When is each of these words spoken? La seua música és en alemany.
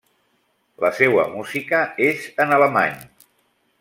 La 0.85 0.91
seua 0.99 1.25
música 1.33 1.83
és 2.09 2.25
en 2.47 2.57
alemany. 2.59 2.97